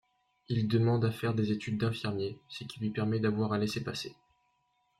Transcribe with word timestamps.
Il 0.49 0.67
demande 0.67 1.05
à 1.05 1.11
faire 1.11 1.35
des 1.35 1.51
études 1.51 1.77
d'infirmiers, 1.79 2.39
ce 2.49 2.63
qui 2.63 2.79
lui 2.79 2.89
permet 2.89 3.19
d'avoir 3.19 3.53
un 3.53 3.59
laissez-passer. 3.59 4.15